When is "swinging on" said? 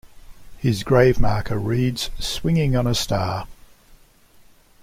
2.17-2.87